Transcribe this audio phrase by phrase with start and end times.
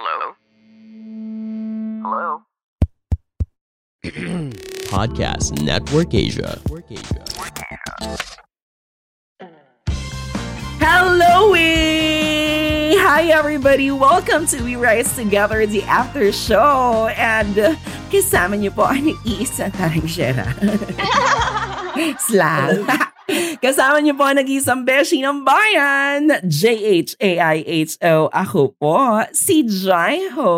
[0.00, 0.32] Hello?
[2.00, 2.42] Hello?
[4.88, 6.58] Podcast Network Asia.
[10.80, 11.52] Hello!
[12.96, 13.90] Hi everybody!
[13.90, 17.12] Welcome to We Rise Together, the after show.
[17.12, 17.76] And uh,
[18.08, 20.48] kasama niyo po ang isa taring Shera.
[22.24, 22.88] Slang.
[23.60, 28.32] kasama niyo po ang nag-isang beshi ng bayan, J-H-A-I-H-O.
[28.32, 30.52] Ako po, si Jaiho.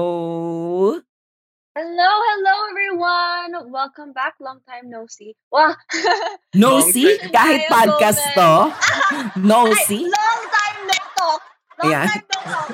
[1.73, 3.73] Hello, hello everyone!
[3.73, 4.37] Welcome back.
[4.45, 5.33] Long time no see.
[5.49, 5.73] Wow.
[6.55, 7.17] No Long see?
[7.17, 7.33] time.
[7.33, 8.53] Kahit podcast to?
[9.41, 10.05] No Ay, see?
[10.05, 11.41] long time no talk.
[11.81, 12.07] Long Ayan.
[12.13, 12.71] time no talk.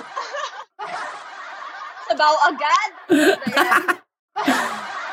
[2.11, 2.91] Sabaw agad.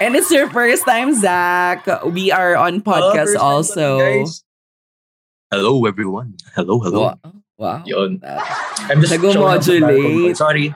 [0.01, 1.85] And it's your first time, Zach.
[2.09, 3.87] We are on podcast Hello, time also.
[4.01, 4.41] guys.
[5.53, 6.33] Hello, everyone.
[6.57, 7.13] Hello, hello.
[7.13, 7.17] Wow.
[7.61, 7.79] wow.
[7.85, 8.17] Yun.
[8.25, 8.41] That-
[8.89, 10.33] I'm just showing up sa Nag-modulate.
[10.37, 10.73] Sorry.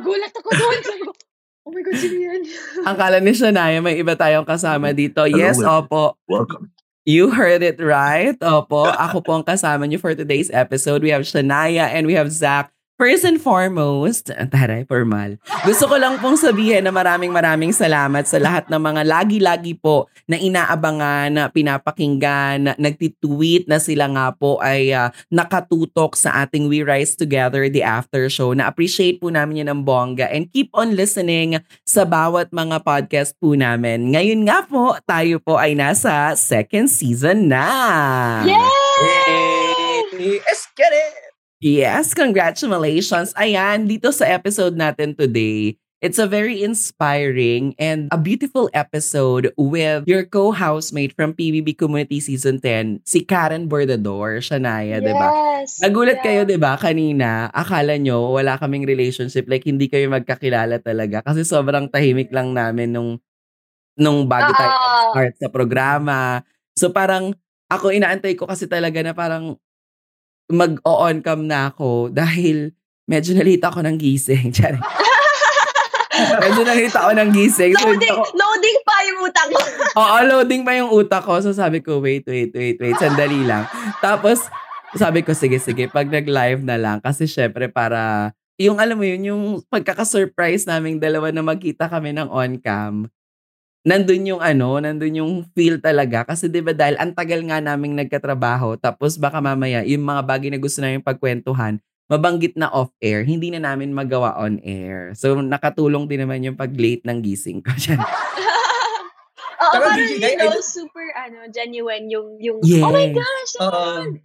[0.00, 0.80] Gulat ako doon.
[1.62, 2.42] Oh my God, sino yan?
[2.90, 5.22] Ang kala ni Shania, may iba tayong kasama dito.
[5.30, 5.86] Yes, Hello.
[5.86, 6.18] opo.
[6.26, 6.74] Welcome.
[7.06, 8.34] You heard it right.
[8.42, 8.90] Opo.
[9.06, 11.06] Ako po ang kasama niyo for today's episode.
[11.06, 12.74] We have Shania and we have Zach.
[13.00, 15.40] First and foremost, taray, formal.
[15.64, 20.12] Gusto ko lang pong sabihin na maraming maraming salamat sa lahat ng mga lagi-lagi po
[20.28, 26.68] na inaabangan, na pinapakinggan, na nagtitweet na sila nga po ay ah, nakatutok sa ating
[26.68, 28.52] We Rise Together, the after show.
[28.52, 33.56] Na-appreciate po namin yun ng bongga and keep on listening sa bawat mga podcast po
[33.56, 34.12] namin.
[34.12, 37.66] Ngayon nga po, tayo po ay nasa second season na.
[38.44, 40.38] Yay!
[40.44, 41.31] Let's get it!
[41.62, 43.30] Yes, congratulations.
[43.38, 50.02] Ayan, dito sa episode natin today, it's a very inspiring and a beautiful episode with
[50.10, 54.98] your co-housemate from PBB Community Season 10, si Karen Bordador, Shania?
[54.98, 55.78] Yes.
[55.78, 56.26] Nagulat Yeah.
[56.26, 61.46] kayo, di ba, kanina, akala nyo wala kaming relationship, like hindi kayo magkakilala talaga kasi
[61.46, 63.22] sobrang tahimik lang namin nung
[63.94, 64.74] nung bago tayo
[65.14, 66.42] start sa programa.
[66.74, 67.38] So parang
[67.70, 69.62] ako inaantay ko kasi talaga na parang
[70.52, 72.76] mag-on cam na ako dahil
[73.08, 74.48] medyo nalita ako ng gising.
[74.54, 74.78] Tsari.
[76.38, 77.72] medyo nalita ako ng gising.
[77.74, 79.60] So, Loading, ako, loading pa yung utak ko.
[79.98, 81.34] Oo, loading pa yung utak ko.
[81.40, 83.66] So sabi ko, wait, wait, wait, wait, sandali lang.
[83.98, 84.46] Tapos,
[84.92, 87.00] sabi ko, sige, sige, pag nag-live na lang.
[87.00, 88.30] Kasi syempre para,
[88.60, 89.42] yung alam mo yun, yung
[89.72, 93.08] pagkaka-surprise naming dalawa na magkita kami ng on-cam,
[93.82, 96.22] nandun yung ano, nandun yung feel talaga.
[96.26, 100.48] Kasi di ba dahil ang tagal nga naming nagkatrabaho, tapos baka mamaya, yung mga bagay
[100.54, 105.16] na gusto namin pagkwentuhan, mabanggit na off-air, hindi na namin magawa on-air.
[105.16, 107.72] So, nakatulong din naman yung pag-late ng gising ko.
[109.62, 112.82] Oo, Pero parang you know, super, ano, genuine yung, yung, Yes.
[112.82, 114.18] oh my gosh, naman.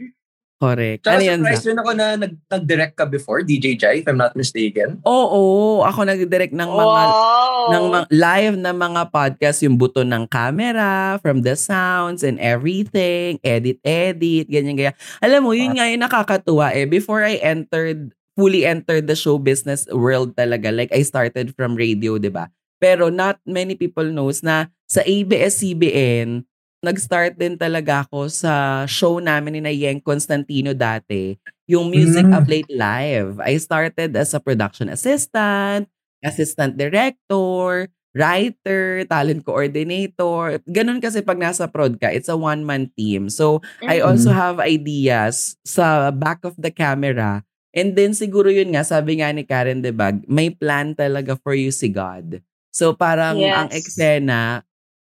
[0.57, 1.06] Correct.
[1.06, 1.45] Tsaka Ano yan, Zach?
[1.45, 4.97] surprise rin ako na nag- nag-direct ka before, DJ Jai, if I'm not mistaken.
[5.06, 7.69] Oo, ako nag-direct ng mga wow.
[7.69, 13.38] ng mga live na mga podcast yung buto ng camera, from the sounds and everything,
[13.46, 14.97] edit edit, ganyan ganyan.
[15.22, 16.90] Alam mo, yun nga yung nakakatuwa eh.
[16.90, 22.17] Before I entered fully entered the show business world talaga, like I started from radio,
[22.17, 22.50] 'di ba?
[22.81, 26.46] Pero not many people knows na sa ABS-CBN,
[26.84, 32.38] nag-start din talaga ako sa show namin ni na Yeng Constantino dati, yung Music Mm.
[32.38, 33.42] Update Live.
[33.42, 35.90] I started as a production assistant,
[36.22, 40.58] assistant director, writer, talent coordinator.
[40.70, 43.30] Ganun kasi pag nasa prod ka, it's a one-man team.
[43.30, 44.08] So, I Mm.
[44.14, 47.42] also have ideas sa back of the camera.
[47.78, 51.70] And then siguro yun nga, sabi nga ni Karen Debag, may plan talaga for you
[51.70, 52.42] si God.
[52.74, 53.86] So parang ang Yes.
[53.86, 54.66] eksena,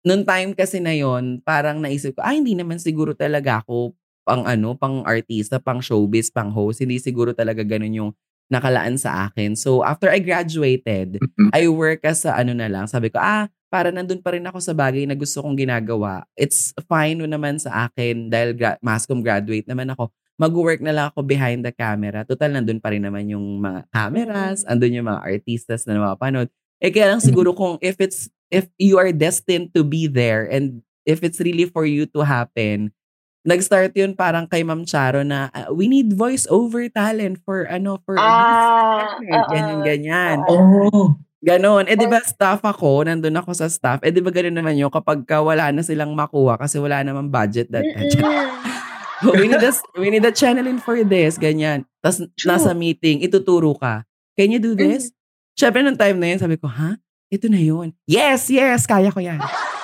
[0.08, 3.92] nung time kasi na yon parang naisip ko, ay hindi naman siguro talaga ako
[4.24, 6.80] pang ano, pang artista, pang showbiz, pang host.
[6.80, 8.10] Hindi siguro talaga ganun yung
[8.48, 9.52] nakalaan sa akin.
[9.52, 11.20] So after I graduated.
[11.52, 12.88] I work as a ano na lang.
[12.88, 16.24] Sabi ko, ah, para nandun pa rin ako sa bagay na gusto kong ginagawa.
[16.32, 20.08] It's fine naman sa akin dahil gra- mass comm graduate naman ako.
[20.40, 22.24] Mag-work na lang ako behind the camera.
[22.24, 26.48] Total, nandun pa rin naman yung mga cameras, andun yung mga artistas na napapanood.
[26.78, 30.80] Eh kaya lang siguro kung if it's, if you are destined to be there and
[31.04, 32.92] if it's really for you to happen,
[33.44, 37.96] nag-start yun parang kay Ma'am Charo na "Ah, we need voice over talent for ano
[38.04, 39.48] for Ah, this oo.
[39.52, 40.36] ganyan ganyan.
[40.48, 41.16] Oh.
[41.38, 41.86] Ganon.
[41.86, 44.02] Eh, di ba staff ako, nandun ako sa staff.
[44.02, 47.30] Eh, di ba ganun naman yun kapag ka wala na silang makuha kasi wala namang
[47.30, 47.86] budget that
[49.38, 51.86] we need a, we need a channeling for this, ganyan.
[52.02, 54.02] Tapos nasa meeting, ituturo ka.
[54.34, 55.10] Can you do this?
[55.54, 56.98] Syempre, nung time na yun, sabi ko, ha?
[57.28, 57.92] Ito na yun.
[58.08, 59.36] Yes, yes, kaya ko yan.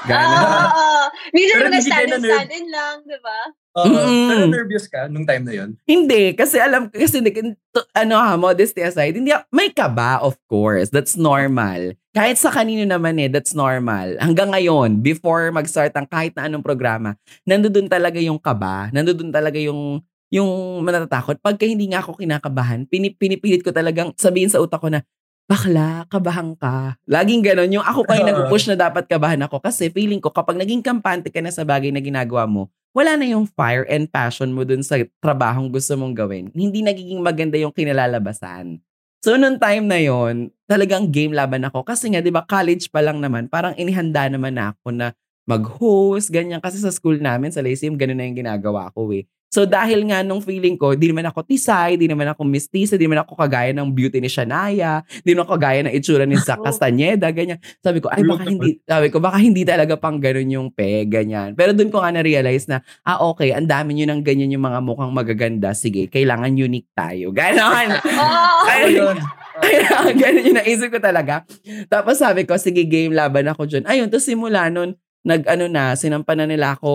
[0.08, 0.44] Gano'n.
[0.44, 3.41] Ah, minsan kayo stand-in, lang, di ba?
[3.75, 3.88] Oo.
[3.88, 4.29] Mm.
[4.32, 5.70] Pero nervous ka nung time na yun?
[5.85, 10.41] Hindi, kasi alam, kasi hindi- to- ano ha, modesty aside, hindi, ako- may kaba, of
[10.49, 10.88] course.
[10.88, 11.93] That's normal.
[12.17, 14.17] Kahit sa kanino naman eh, that's normal.
[14.25, 17.12] Hanggang ngayon, before mag-start ang kahit na anong programa,
[17.44, 20.00] nandoon talaga yung kaba, nandoon talaga yung
[20.32, 21.38] yung manatatakot.
[21.38, 25.05] Pagka hindi nga ako kinakabahan, pinip, pinipilit ko talagang sabihin sa utak ko na,
[25.44, 26.96] bakla, kabahan ka.
[27.05, 27.70] Laging ganon.
[27.70, 29.61] Yung ako pa yung nag-push na dapat kabahan ako.
[29.61, 33.26] Kasi feeling ko, kapag naging kampante ka na sa bagay na ginagawa mo, wala na
[33.26, 36.49] yung fire and passion mo dun sa trabahong gusto mong gawin.
[36.55, 38.79] Hindi nagiging maganda yung kinalalabasan.
[39.25, 41.82] So, nung time na yon talagang game laban ako.
[41.85, 46.61] Kasi nga, di ba, college pa lang naman, parang inihanda naman ako na mag-host, ganyan.
[46.61, 49.29] Kasi sa school namin, sa Lyceum, ganun na yung ginagawa ko eh.
[49.55, 53.06] So dahil nga nung feeling ko, di naman ako tisay, di naman ako mistisa, di
[53.06, 56.59] naman ako kagaya ng beauty ni Shania, di naman ako kagaya ng itsura ni Zac
[56.59, 56.67] Oh.
[56.67, 57.62] Castaneda, ganyan.
[57.85, 61.55] Sabi ko, ay baka hindi, sabi ko, baka hindi talaga pang ganun yung pe, ganyan.
[61.55, 64.81] Pero dun ko nga na-realize na, ah okay, ang dami nyo ng ganyan yung mga
[64.83, 65.71] mukhang magaganda.
[65.77, 67.31] Sige, kailangan unique tayo.
[67.31, 67.95] Ganon.
[68.15, 69.19] Oh, Ay, Ayun.
[69.62, 71.45] Kaya ganun yung naisip ko talaga.
[71.91, 73.85] Tapos sabi ko, sige game, laban ako dyan.
[73.85, 76.93] Ayun, tapos simula nun, nag ano na, sinampan na nila ako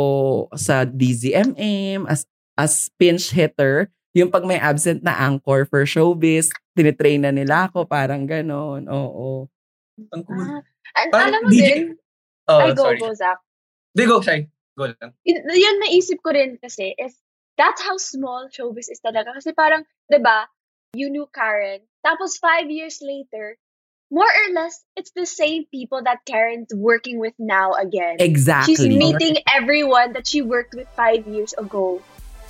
[0.56, 2.26] sa DZMM as,
[2.60, 3.88] as pinch hitter.
[4.12, 8.84] Yung pag may absent na anchor for showbiz, tinitrain na nila ako, parang ganon.
[8.92, 9.48] Oo.
[10.12, 10.44] Ang cool.
[10.44, 10.60] ah,
[11.00, 11.84] an- Parang alam mo DJ din,
[12.50, 12.98] Oh, ay go, sorry.
[13.00, 13.40] go, Zach.
[13.94, 14.50] Di, go, Shai.
[14.74, 15.14] Go lang.
[15.22, 17.14] yun, yun naisip ko rin kasi is
[17.62, 19.38] that's how small showbiz is talaga.
[19.38, 20.50] Kasi parang, di ba,
[20.98, 21.86] you knew Karen.
[22.02, 23.60] Tapos five years later,
[24.10, 28.18] more or less, it's the same people that Karen's working with now again.
[28.18, 28.74] Exactly.
[28.74, 32.02] She's meeting everyone that she worked with five years ago.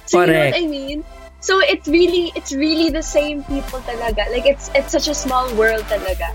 [0.09, 0.57] So you know Correct.
[0.57, 1.05] what I mean?
[1.37, 4.25] So it's really it's really the same people talaga.
[4.33, 6.33] Like it's it's such a small world talaga.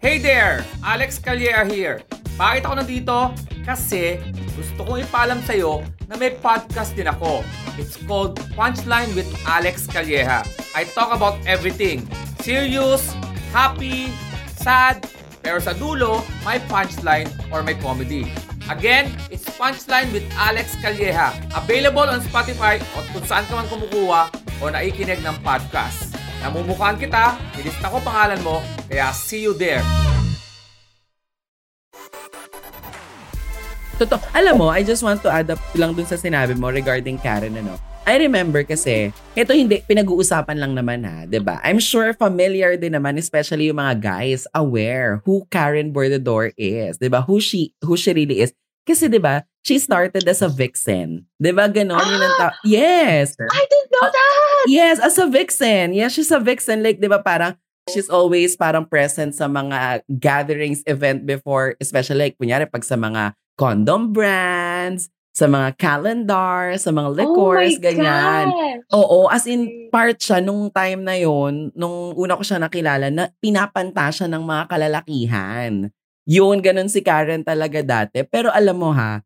[0.00, 0.64] Hey there!
[0.80, 2.00] Alex Calleja here.
[2.40, 3.16] Bakit ako nandito?
[3.60, 4.16] Kasi
[4.56, 7.44] gusto kong ipaalam sa'yo na may podcast din ako.
[7.76, 10.48] It's called Punchline with Alex Calleja.
[10.72, 12.08] I talk about everything.
[12.40, 13.04] Serious,
[13.52, 14.08] happy,
[14.56, 15.04] sad,
[15.40, 18.28] pero sa dulo, may punchline or may comedy.
[18.70, 21.34] Again, it's Punchline with Alex Calleja.
[21.58, 24.30] Available on Spotify o kung saan ka man kumukuha
[24.62, 26.14] o naikinig ng podcast.
[26.44, 29.82] Namumukhaan kita, nilista ko pangalan mo, kaya see you there.
[34.00, 34.16] Totoo.
[34.32, 37.52] Alam mo, I just want to add up lang dun sa sinabi mo regarding Karen,
[37.58, 37.76] ano.
[38.08, 41.60] I remember kasi, ito hindi, pinag-uusapan lang naman ha, ba?
[41.62, 47.22] I'm sure familiar din naman, especially yung mga guys, aware who Karen Bordador is, ba?
[47.22, 48.50] Who she, who she really is.
[48.88, 51.28] Kasi ba, she started as a vixen.
[51.52, 52.00] ba ganon?
[52.02, 53.36] Yun ang ta- yes!
[53.38, 54.64] I didn't know Ah, that!
[54.66, 55.92] Yes, as a vixen.
[55.94, 56.82] Yes, she's a vixen.
[56.82, 57.54] Like, ba parang,
[57.92, 63.36] she's always parang present sa mga gatherings, event before, especially like, kunyari, pag sa mga
[63.60, 68.46] condom brands, sa mga calendar, sa mga liquors, oh ganyan.
[68.50, 68.90] gosh.
[68.90, 73.30] Oo, as in, part siya nung time na yon nung una ko siya nakilala, na
[73.38, 75.72] pinapanta siya ng mga kalalakihan.
[76.26, 78.22] Yun, ganun si Karen talaga dati.
[78.26, 79.22] Pero alam mo ha,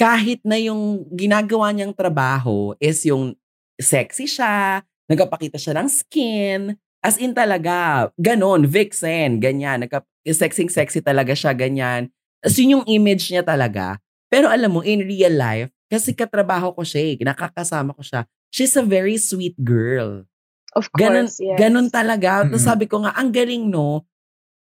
[0.00, 3.36] kahit na yung ginagawa niyang trabaho is yung
[3.78, 6.60] sexy siya, nagpapakita siya ng skin,
[7.02, 12.06] as in talaga, ganon, vixen, ganyan, nagka, sexy-sexy talaga siya, ganyan.
[12.38, 13.98] As yun yung image niya talaga.
[14.32, 18.72] Pero alam mo, in real life, kasi katrabaho ko siya eh, nakakasama ko siya, she's
[18.74, 20.24] a very sweet girl.
[20.72, 21.60] Of course, yes.
[21.60, 22.48] ganon talaga.
[22.48, 22.68] Tapos Mhm.
[22.72, 24.08] sabi ko nga, ang galing no,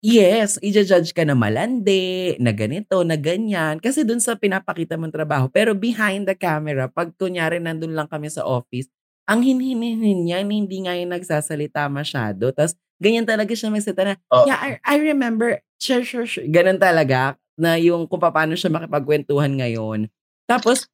[0.05, 3.81] yes, i-judge ka na malandi, na ganito, na ganyan.
[3.81, 5.45] Kasi dun sa pinapakita mong trabaho.
[5.49, 8.85] Pero behind the camera, pag kunyari nandun lang kami sa office,
[9.25, 12.53] ang hinhinin niya, hindi nga yung nagsasalita masyado.
[12.53, 14.45] Tapos ganyan talaga siya magsalita na, Oh.
[14.45, 16.45] yeah, I, I remember, sure, sure, sure.
[16.45, 20.07] Ganon talaga, na yung kung paano siya makipagkwentuhan ngayon.
[20.45, 20.87] Tapos,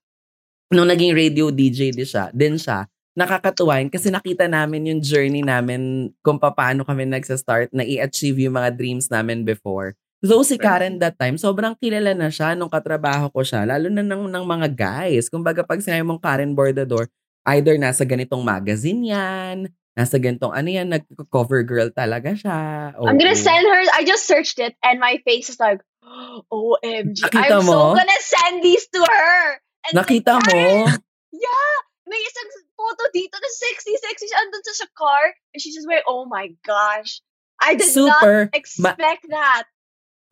[0.74, 5.46] nung naging radio DJ din siya, din siya, nakakatuwa yun kasi nakita namin yung journey
[5.46, 9.94] namin kung paano kami nagsa-start na i-achieve yung mga dreams namin before.
[10.24, 14.02] So si Karen that time, sobrang kilala na siya nung katrabaho ko siya, lalo na
[14.02, 15.28] ng, ng mga guys.
[15.28, 17.12] Kumbaga pag sinabi mong Karen Bordador,
[17.54, 22.58] either nasa ganitong magazine yan, nasa ganitong ano yan, nag-cover girl talaga siya.
[22.98, 23.82] I'm gonna send her.
[23.94, 25.84] I just searched it, and my face is like,
[26.50, 27.20] OMG.
[27.22, 27.94] Nakita I'm mo?
[27.94, 29.38] so gonna send these to her.
[29.90, 30.64] And Nakita like, mo?
[31.34, 31.74] Yeah.
[32.10, 34.38] May isang photo dito na sexy, sexy siya.
[34.44, 35.26] Andun siya sa car.
[35.54, 37.22] And she's just wearing, oh my gosh.
[37.62, 38.52] I did Super.
[38.52, 39.66] not expect that.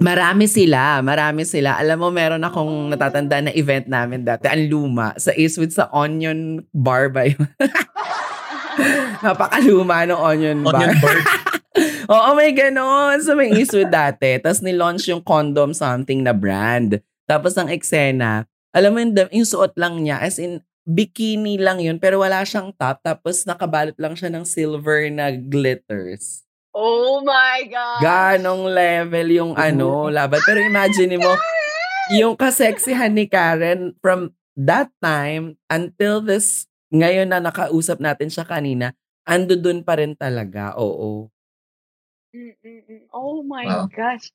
[0.01, 1.77] Marami sila, marami sila.
[1.77, 6.65] Alam mo, meron akong natatanda na event namin dati, ang luma, sa Eastwood sa Onion
[6.73, 7.37] Bar ba yun?
[9.23, 10.75] Napakaluma ng Onion Bar.
[10.75, 11.25] Onion bird.
[12.11, 13.23] Oo, may ganon.
[13.23, 14.35] So, may issue dati.
[14.43, 16.99] Tapos, nilaunch yung condom something na brand.
[17.23, 18.43] Tapos, ang eksena,
[18.75, 22.75] alam mo yung, yung suot lang niya, as in, bikini lang yun, pero wala siyang
[22.75, 22.99] top.
[22.99, 26.43] Tapos, nakabalot lang siya ng silver na glitters.
[26.75, 27.99] Oh my God.
[28.03, 30.43] Ganong level yung ano, laban.
[30.43, 31.31] Pero imagine mo,
[32.19, 38.91] yung kaseksihan ni Karen from that time until this, ngayon na nakausap natin siya kanina,
[39.23, 40.75] ando dun pa rin talaga.
[40.75, 41.31] Oo.
[42.35, 43.01] Mm-mm-mm.
[43.13, 43.87] Oh my Wow.
[43.95, 44.31] gosh.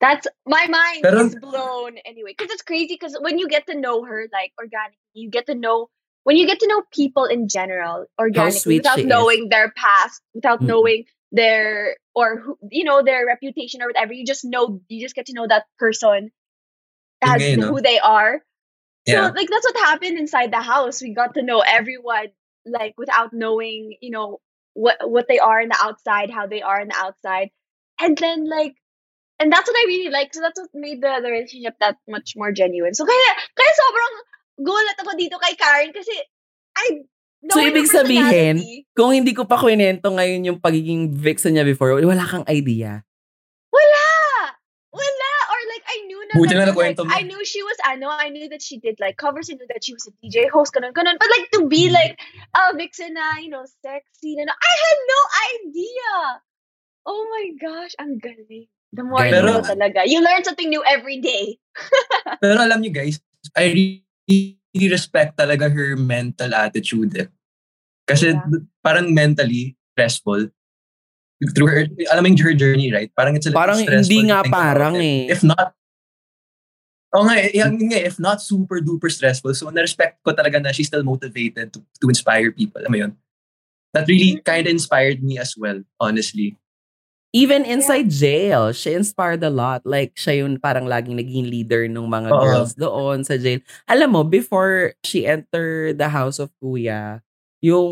[0.00, 2.34] That's my mind Pero- is blown anyway.
[2.36, 5.54] Because it's crazy because when you get to know her like organically, you get to
[5.54, 5.88] know
[6.24, 9.06] when you get to know people in general organically without she is.
[9.06, 10.66] knowing their past, without Mm-mm.
[10.66, 14.12] knowing their or who you know their reputation or whatever.
[14.12, 16.30] You just know you just get to know that person
[17.22, 17.68] as no?
[17.68, 18.42] who they are.
[19.06, 19.28] Yeah.
[19.28, 21.02] So like that's what happened inside the house.
[21.02, 22.28] We got to know everyone
[22.66, 24.40] like without knowing, you know,
[24.74, 27.50] what what they are in the outside, how they are in the outside.
[28.00, 28.74] And then like
[29.40, 30.34] and that's what I really like.
[30.34, 32.94] So that's what made the, the relationship that much more genuine.
[32.94, 34.14] So kaya kaya sobrang
[34.62, 36.14] gulat ako dito kay Karen kasi
[36.78, 37.04] I
[37.42, 38.62] So, ibig sabihin,
[38.94, 43.02] kung hindi ko pa kwento ngayon yung pagiging vixen niya before, wala kang idea.
[46.34, 47.10] Buti na nakwento mo.
[47.12, 49.84] I knew she was, ano, I knew that she did like covers, I knew that
[49.84, 51.16] she was a DJ host, ganun, ganun.
[51.20, 51.92] But like, to be Mm.
[51.92, 52.14] like,
[52.56, 55.20] a vixen na, you know, sexy, na, I had no
[55.56, 56.14] idea!
[57.04, 58.70] Oh my gosh, ang galing.
[58.92, 59.46] The more you Galing.
[59.48, 60.04] know talaga.
[60.04, 61.56] You learn something new every day.
[62.44, 63.18] Pero alam niyo guys,
[63.56, 67.16] I really respect talaga her mental attitude.
[67.16, 67.28] Eh.
[68.04, 68.44] Kasi Yeah.
[68.84, 70.52] parang mentally stressful.
[71.56, 71.82] Through her,
[72.14, 73.10] alam mo yung her journey, right?
[73.18, 75.02] Parang it's a little Parang stressful hindi nga parang it.
[75.02, 75.34] eh.
[75.34, 75.74] If not,
[77.14, 80.60] oh nga, eh, yan nga, eh, if not super duper stressful, so na-respect ko talaga
[80.60, 82.80] na she's still motivated to, to inspire people.
[82.82, 83.12] Alam mo yun?
[83.92, 84.48] That really Mm-hmm.
[84.48, 86.56] kind of inspired me as well, honestly.
[87.32, 89.84] Even inside jail, she inspired a lot.
[89.88, 92.40] Like, siya yung parang laging naging leader ng mga Oo.
[92.40, 93.64] girls doon sa jail.
[93.88, 97.24] Alam mo, before she entered the house of Kuya,
[97.64, 97.88] yung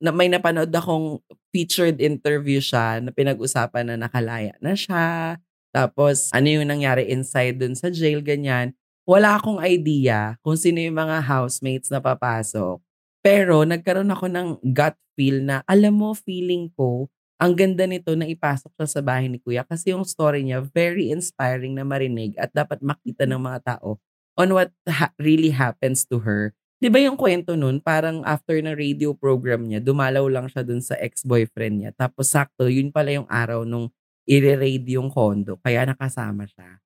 [0.00, 5.36] na, may napanood akong featured interview siya na pinag-usapan na nakalaya na siya.
[5.74, 8.72] Tapos, ano yung nangyari inside dun sa jail, ganyan.
[9.08, 12.80] Wala akong idea kung sino yung mga housemates na papasok.
[13.24, 18.26] Pero, nagkaroon ako ng gut feel na, alam mo, feeling ko, ang ganda nito na
[18.26, 22.50] ipasok siya sa bahay ni Kuya kasi yung story niya very inspiring na marinig at
[22.50, 24.02] dapat makita ng mga tao
[24.34, 26.50] on what ha- really happens to her.
[26.82, 30.82] 'Di ba yung kwento nun, parang after ng radio program niya, dumalaw lang siya dun
[30.82, 31.90] sa ex-boyfriend niya.
[31.94, 33.90] Tapos sakto, yun pala yung araw nung
[34.28, 35.56] i-raid yung condo.
[35.64, 36.78] Kaya nakasama siya.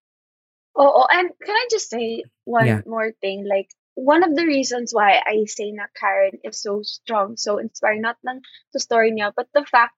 [0.79, 2.83] Oh, and can I just say one Yeah.
[2.87, 3.45] more thing?
[3.45, 8.01] Like, one of the reasons why I say na Karen is so strong, so inspiring,
[8.01, 8.41] not lang
[8.73, 9.93] sa story niya, but the fact,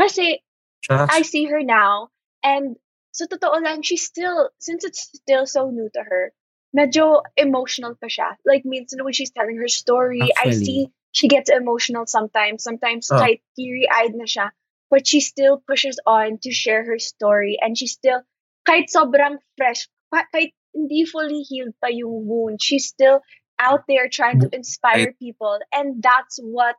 [0.00, 0.40] kasi
[0.80, 1.12] Shucks.
[1.12, 2.08] I see her now,
[2.40, 2.80] and
[3.12, 6.32] sa totoo lang, she's still, since it's still so new to her,
[6.72, 8.40] medyo emotional pa siya.
[8.48, 10.64] Like, minsan when she's telling her story, I Actually.
[10.64, 10.80] see
[11.12, 12.64] she gets emotional sometimes.
[12.64, 13.20] Sometimes Oh.
[13.20, 14.52] kahit teary-eyed na siya.
[14.90, 18.22] But she still pushes on to share her story, and she still,
[18.66, 23.20] kahit sobrang fresh, ka- kahit hindi fully healed pa yung wound, she's still
[23.58, 25.58] out there trying to inspire people.
[25.72, 26.76] And that's what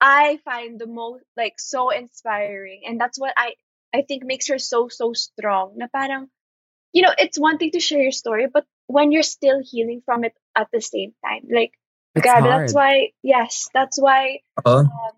[0.00, 2.82] I find the most like so inspiring.
[2.86, 3.54] And that's what I
[3.94, 5.76] I think makes her so so strong.
[5.76, 6.28] Na parang
[6.92, 10.24] you know, it's one thing to share your story, but when you're still healing from
[10.24, 11.46] it at the same time.
[11.46, 11.72] Like
[12.14, 12.66] It's God, hard.
[12.66, 14.82] that's why yes, that's why Oo.
[14.82, 15.14] um,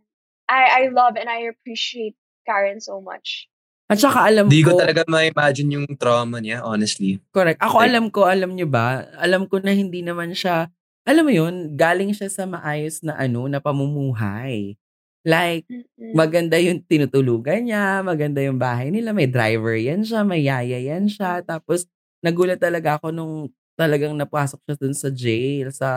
[0.53, 2.13] I I love and I appreciate
[2.45, 3.49] Karen so much.
[3.89, 7.21] At saka alam Hindi ko ko, talaga ma-imagine yung trauma niya, honestly.
[7.33, 7.61] correct.
[7.61, 10.69] Ako Like- alam ko, alam nyo ba, alam ko na hindi naman siya,
[11.05, 14.77] alam mo yun, galing siya sa maayos na ano, na pamumuhay.
[15.23, 15.69] Like,
[16.17, 21.07] maganda yung tinutulugan niya, maganda yung bahay nila, may driver yan siya, may yaya yan
[21.07, 21.45] siya.
[21.47, 21.87] Tapos,
[22.25, 23.35] nagulat talaga ako nung
[23.79, 25.89] talagang napasok siya dun sa jail, sa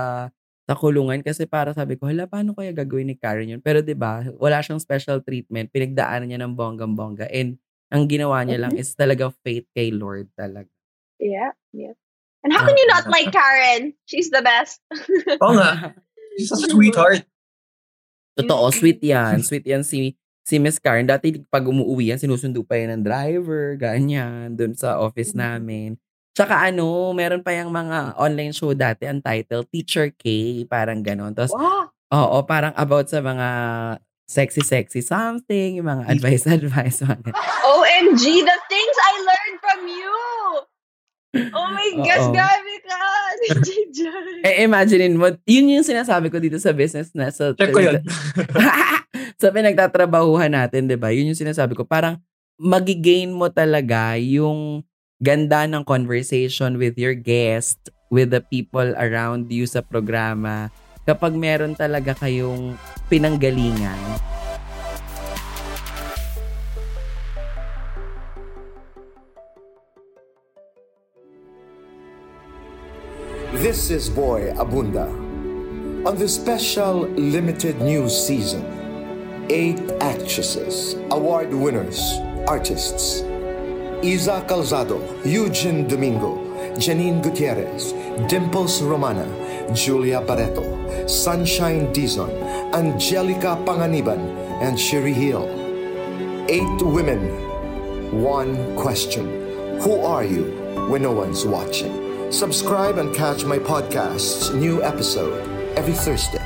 [0.65, 3.62] sa kulungan kasi para sabi ko, hala, paano kaya gagawin ni Karen yun?
[3.62, 7.57] Pero 'di ba wala siyang special treatment, pinagdaanan niya ng bonggang-bongga and
[7.93, 8.81] ang ginawa niya lang Mhm.
[8.81, 10.67] is talaga faith kay Lord talaga.
[11.22, 11.93] Yeah, yeah.
[12.43, 13.93] And how can you not like Karen?
[14.05, 14.81] She's the best.
[15.41, 15.93] Oo nga.
[16.38, 17.25] She's a sweetheart.
[18.36, 18.75] Totoo, Mm.
[18.75, 19.36] sweet yan.
[19.41, 21.07] Sweet yan si si Miss Karen.
[21.07, 25.39] Dati pag umuwi yan, sinusundo pa yan ng driver, ganyan, dun sa office Mhm.
[25.39, 25.89] namin.
[26.36, 30.24] Tsaka ano, meron pa yung mga online show dati, ang title, Teacher K,
[30.68, 31.32] parang ganon.
[31.32, 31.88] Tapos, wow.
[32.12, 33.48] oo, parang about sa mga
[34.27, 37.01] sexy-sexy something, yung mga advice-advice.
[37.08, 37.32] Ganun.
[37.63, 40.18] OMG, the things I learned from you.
[41.56, 43.00] Oh my gosh, grabe ka.
[44.46, 47.34] Eh, imaginein mo, yun yung sinasabi ko dito sa business na.
[47.34, 47.98] Sa, Check ko yun.
[49.42, 51.10] sa pinagtatrabahuhan natin, 'di ba?
[51.12, 52.22] Yun yung sinasabi ko, parang
[52.56, 54.86] magigain mo talaga yung
[55.24, 57.79] ganda ng conversation with your guest,
[58.12, 60.67] with the people around you sa programa
[61.07, 62.75] kapag meron talaga kayong
[63.07, 63.95] pinanggalingan.
[73.55, 75.07] This is Boy Abunda.
[76.05, 78.62] On this special limited news season,
[79.48, 82.03] eight actresses, award winners,
[82.45, 83.24] artists
[84.05, 86.38] Isa Calzado, Eugene Domingo,
[86.77, 87.91] Janine Gutierrez,
[88.29, 89.25] Dimples Romana,
[89.74, 92.29] Julia Barreto, Sunshine Dizon,
[92.71, 94.19] Angelica Panganiban,
[94.62, 95.50] and Sherry Hill.
[96.47, 97.19] Eight women,
[98.21, 99.25] one question.
[99.81, 100.53] Who are you
[100.88, 102.31] when no one's watching?
[102.31, 105.41] Subscribe and catch my podcast's new episode
[105.75, 106.44] every Thursday.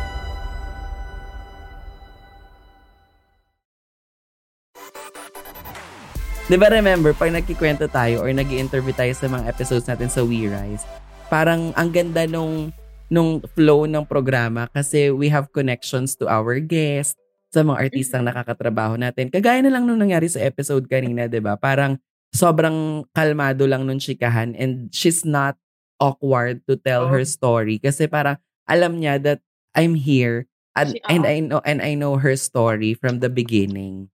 [6.49, 10.25] Di ba remember, pag nagkikwento tayo or nag interview tayo sa mga episodes natin sa
[10.25, 10.81] We Rise,
[11.29, 12.73] parang ang ganda nung,
[13.05, 17.13] nung flow ng programa kasi we have connections to our guests,
[17.49, 19.33] sa mga artistang nakakatrabaho natin.
[19.33, 21.57] Kagaya na lang nung nangyari sa episode kanina, di ba?
[21.57, 21.97] Parang
[22.29, 25.57] sobrang kalmado lang nung chikahan and she's not
[25.97, 27.13] awkward to tell Oh.
[27.13, 28.37] her story kasi parang
[28.69, 29.41] alam niya that
[29.73, 30.45] I'm here
[30.77, 31.25] and, She- and.
[31.25, 34.13] I know and I know her story from the beginning.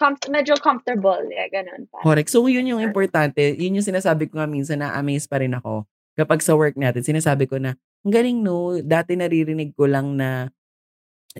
[0.00, 1.20] Com- medyo comfortable.
[1.28, 1.84] Yeah, ganun.
[1.92, 2.04] Parang.
[2.08, 2.32] Correct.
[2.32, 3.52] So, yun yung importante.
[3.52, 5.84] Yun yung sinasabi ko nga minsan na amaze pa rin ako.
[6.16, 10.48] Kapag sa work natin, sinasabi ko na, ang galing no, dati naririnig ko lang na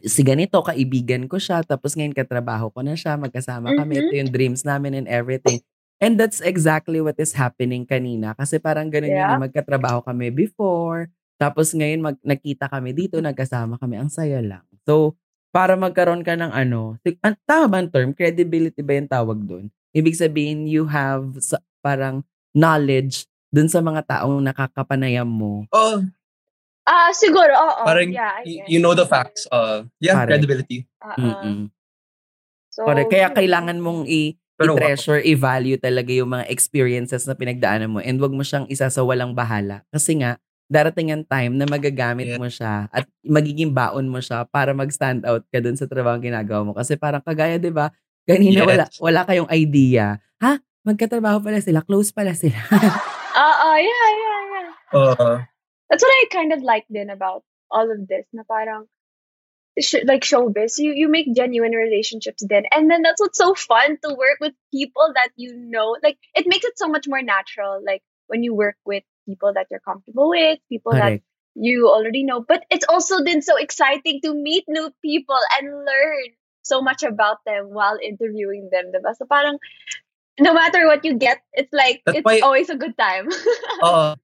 [0.05, 4.03] si ganito, kaibigan ko siya, tapos ngayon katrabaho ko na siya, magkasama kami, Mhm.
[4.07, 5.59] ito yung dreams namin and everything.
[5.99, 8.33] And that's exactly what is happening kanina.
[8.39, 9.37] Kasi parang ganun yun, Yeah.
[9.37, 14.65] eh, magkatrabaho kami before, tapos ngayon mag, nakita kami dito, nagkasama kami, ang saya lang.
[14.87, 15.17] So,
[15.51, 18.11] para magkaroon ka ng ano, ang tama ba ang term?
[18.15, 19.67] Credibility ba yung tawag doon?
[19.91, 22.23] Ibig sabihin, you have sa, parang
[22.55, 25.67] knowledge dun sa mga taong nakakapanayam mo.
[25.71, 26.03] Oh,
[26.83, 27.83] Ah, siguro, oo.
[27.87, 28.67] parang yeah, I y- guess.
[28.67, 29.47] you know the facts.
[29.47, 30.43] Uh, yeah, Correct.
[30.43, 30.91] credibility.
[30.99, 31.71] Mm-mm.
[32.71, 33.11] So, Correct.
[33.11, 38.19] Kaya kailangan mong i- Pero i-treasure, i-value talaga yung mga experiences na pinagdaanan mo and
[38.19, 39.87] wag mo siyang isa sa walang bahala.
[39.89, 40.37] Kasi nga,
[40.71, 42.39] darating ang time na magagamit Yeah.
[42.39, 46.63] mo siya at magiging baon mo siya para mag-stand out ka dun sa trabaho ginagawa
[46.63, 46.73] mo.
[46.73, 47.91] Kasi parang kagaya, di ba?
[48.23, 48.69] Kanina Yes.
[48.71, 50.23] wala, wala kayong idea.
[50.39, 50.63] Ha?
[50.87, 51.83] Magkatrabaho pala sila.
[51.83, 52.57] Close pala sila.
[53.31, 54.71] Ah, ah, yeah, yeah, yeah.
[54.91, 55.39] Uh,
[55.87, 58.27] That's what I kind of like then about all of this.
[58.35, 58.91] Na parang,
[59.79, 62.67] sh- like showbiz, you, you make genuine relationships then.
[62.75, 65.95] And then that's what's so fun to work with people that you know.
[66.03, 67.79] Like, it makes it so much more natural.
[67.87, 71.23] Like, when you work with people that you're comfortable with, people that
[71.55, 72.43] you already know.
[72.43, 76.35] But it's also been so exciting to meet new people and learn
[76.67, 78.91] so much about them while interviewing them.
[78.91, 79.15] Diba?
[79.15, 79.63] So parang,
[80.43, 83.31] no matter what you get, it's like, That's it's why- always a good time.
[83.83, 84.19] uh,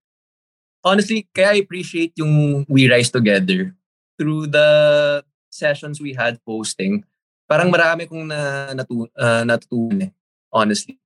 [0.82, 3.70] honestly, kaya I appreciate yung We Rise Together.
[4.16, 4.68] Through the
[5.52, 7.04] sessions we had posting,
[7.44, 10.10] parang marami kong na, natu, uh, natutunan eh.
[10.48, 10.96] Honestly.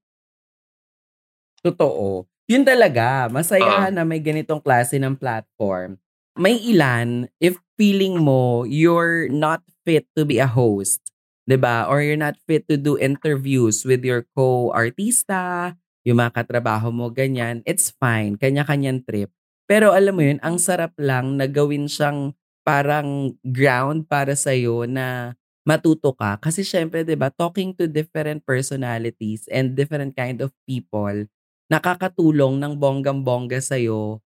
[1.59, 2.30] Totoo.
[2.51, 3.31] Yun talaga.
[3.31, 3.95] Masaya Ah.
[3.95, 5.95] na may ganitong klase ng platform.
[6.35, 10.99] May ilan, if feeling mo you're not fit to be a host,
[11.47, 11.87] 'di ba?
[11.87, 17.63] Or you're not fit to do interviews with your co-artista, yung mga katrabaho mo, ganyan,
[17.71, 18.35] it's fine.
[18.35, 19.31] Kanya-kanyang trip.
[19.71, 22.35] Pero alam mo yun, ang sarap lang na gawin siyang
[22.67, 26.35] parang ground para sa'yo na matuto ka.
[26.43, 31.27] Kasi syempre, 'di ba, talking to different personalities and different kind of people,
[31.71, 34.19] nakakatulong ng bonggang-bongga sa'yo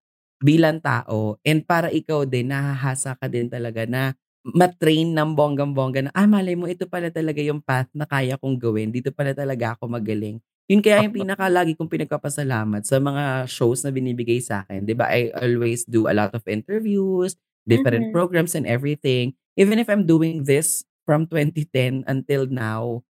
[0.43, 4.13] bilang tao and para ikaw din, nahahasa ka din talaga na
[4.45, 8.57] matrain ng bonggang-bongga na, ah, malay mo, ito pala talaga yung path na kaya kong
[8.61, 8.93] gawin.
[8.93, 10.37] Dito pala talaga ako magaling.
[10.69, 14.85] Yun kaya yung pinaka lagi kong pinagpapasalamat sa mga shows na binibigay sa akin.
[14.97, 18.13] ba I always do a lot of interviews, different Mhm.
[18.13, 19.33] programs and everything.
[19.57, 23.01] Even if I'm doing this from 2010 until now,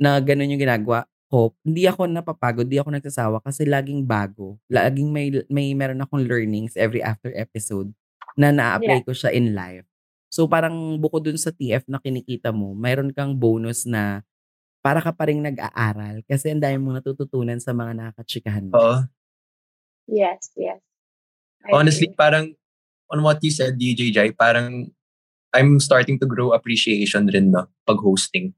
[0.00, 4.58] na ganun yung ginagawa ko, hindi ako napapagod, hindi ako nagsasawa kasi laging bago.
[4.70, 7.90] Laging may, may meron akong learnings every after episode
[8.38, 9.86] na na-apply ko siya in life.
[10.30, 14.22] So parang bukod dun sa TF na kinikita mo, mayroon kang bonus na
[14.84, 18.74] para ka pa rin nag-aaral kasi ang dami mong natututunan sa mga nakakatsikahan mo.
[18.76, 19.02] Uh,
[20.06, 20.78] yes, yes.
[21.66, 22.20] I honestly, agree.
[22.20, 22.44] parang
[23.10, 24.94] on what you said, DJ Jai, parang
[25.50, 28.52] I'm starting to grow appreciation rin no, pag hosting.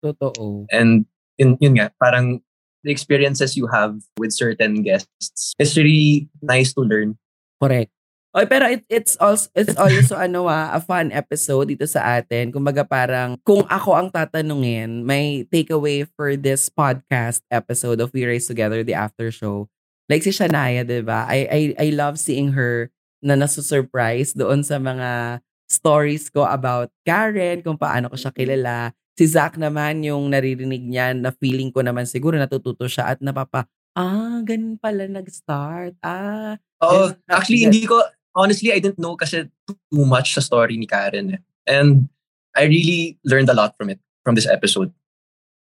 [0.00, 0.66] Totoo.
[0.72, 1.04] And
[1.40, 2.44] yun, yun nga, parang
[2.84, 7.16] the experiences you have with certain guests, it's really nice to learn.
[7.56, 7.88] Correct.
[8.30, 12.54] Oy, pero it, it's also it's also ano ah, a fun episode dito sa atin.
[12.54, 18.46] Kumbaga parang kung ako ang tatanungin, may takeaway for this podcast episode of We Rise
[18.46, 19.66] Together the After Show.
[20.06, 21.26] Like si Shania, 'di ba?
[21.26, 27.66] I I I love seeing her na nasu-surprise doon sa mga stories ko about Karen,
[27.66, 28.94] kung paano ko siya kilala.
[29.20, 33.68] Si Zach naman yung naririnig niya na feeling ko naman siguro natututo siya at napapa,
[33.92, 35.92] ah, ganun pala nag-start.
[36.00, 38.00] Ah, Oh, actually, hindi ko,
[38.32, 41.36] honestly, I didn't know kasi too much sa story ni Karen.
[41.36, 41.40] eh.
[41.68, 42.08] And
[42.56, 44.88] I really learned a lot from it, from this episode.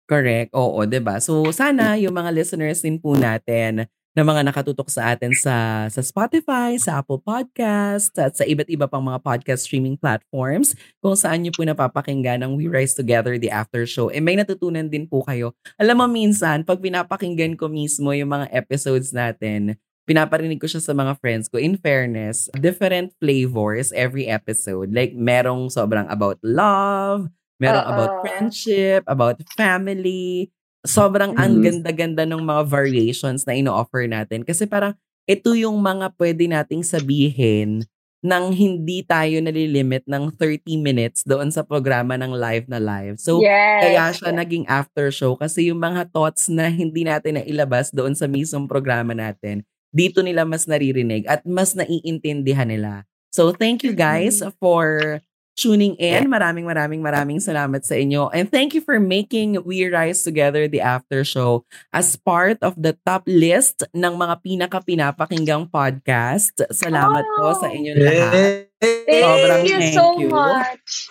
[0.05, 0.53] Correct.
[0.53, 1.17] Oo, 'di ba?
[1.19, 6.01] So sana yung mga listeners din po natin na mga nakatutok sa atin sa sa
[6.01, 10.73] Spotify, sa Apple Podcast, at sa iba't iba pang mga podcast streaming platforms
[11.05, 14.09] kung saan niyo po napapakinggan ang We Rise Together the After Show.
[14.09, 15.53] Eh may natutunan din po kayo.
[15.77, 19.77] Alam mo minsan pag pinapakinggan ko mismo yung mga episodes natin,
[20.09, 21.61] pinaparinig ko siya sa mga friends ko.
[21.61, 24.97] In fairness, different flavors every episode.
[24.97, 27.93] Like merong sobrang about love, Merong Oo.
[27.93, 30.53] about friendship, about family.
[30.87, 31.63] Sobrang ang Mhm.
[31.63, 34.47] ganda-ganda ng mga variations na ino-offer natin.
[34.47, 34.95] Kasi parang
[35.27, 37.83] ito yung mga pwede nating sabihin
[38.25, 43.21] nang hindi tayo nalilimit ng 30 minutes doon sa programa ng live na live.
[43.23, 43.83] So, yes.
[43.87, 48.27] kaya siya naging after show kasi yung mga thoughts na hindi natin nailabas doon sa
[48.27, 49.63] mismong programa natin,
[49.95, 53.07] dito nila mas naririnig at mas naiintindihan nila.
[53.31, 55.21] So thank you guys for
[55.57, 56.29] tuning in.
[56.29, 58.29] Maraming maraming maraming salamat sa inyo.
[58.31, 62.93] And thank you for making We Rise Together the after show as part of the
[63.09, 66.61] top list ng mga pinaka-pinapakinggang podcast.
[66.69, 68.69] Salamat po sa inyo lahat.
[68.77, 70.29] Thank Sobrang you thank so you.
[70.29, 71.09] much.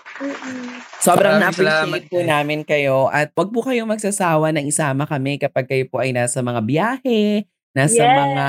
[1.01, 5.89] Sobrang na-appreciate po namin kayo at wag po kayong magsasawa na isama kami kapag kayo
[5.89, 8.13] po ay nasa mga biyahe, nasa Yes.
[8.13, 8.45] mga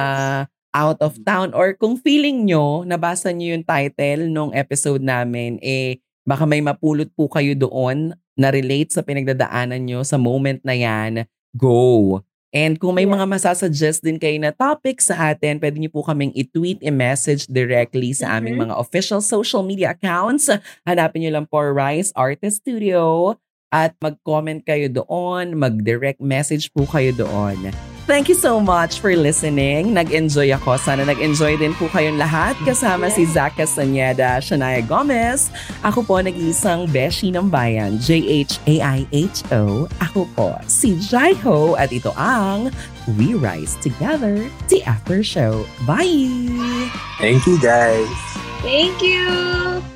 [0.76, 6.04] out of town or kung feeling nyo, nabasa nyo yung title nung episode namin, eh
[6.28, 11.24] baka may mapulot po kayo doon na relate sa pinagdadaanan nyo sa moment na yan,
[11.56, 12.20] go!
[12.52, 13.16] And kung may Yeah.
[13.20, 18.12] mga masasuggest din kayo na topic sa atin, pwede niyo po kaming i-tweet, i-message directly
[18.12, 18.68] sa aming Mhm.
[18.68, 20.48] mga official social media accounts.
[20.88, 23.34] Hanapin niyo lang po Rise Artist Studio
[23.72, 27.95] at mag-comment kayo doon, mag-direct message po kayo doon.
[28.06, 29.90] Thank you so much for listening.
[29.90, 30.78] Nag-enjoy ako.
[30.78, 35.50] Sana nag-enjoy din po kayong lahat kasama si Zach Castaneda, Shania Gomez.
[35.82, 39.90] Ako po nag-iisang Beshi ng Bayan, J-H-A-I-H-O.
[39.98, 42.70] Ako po si Jaiho at ito ang
[43.18, 44.38] We Rise Together,
[44.70, 45.66] the After Show.
[45.82, 46.86] Bye!
[47.18, 48.06] Thank you, guys.
[48.62, 49.95] Thank you.